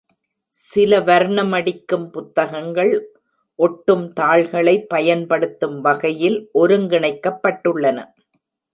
[0.55, 2.93] சில வர்ணமடிக்கும் புத்தகங்கள்
[3.59, 7.97] ஒட்டும் தாள்களை பயன்படுத்தும் வகையில் ஒருங்கிணைக்கப்பட்டுள்ளன.